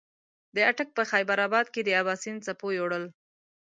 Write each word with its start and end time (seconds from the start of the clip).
د 0.55 0.57
اټک 0.69 0.89
په 0.97 1.03
خېبر 1.11 1.37
اباد 1.47 1.65
کې 1.73 1.81
د 1.83 1.89
اباسین 2.01 2.35
څپو 2.45 2.67
یوړل. 2.79 3.05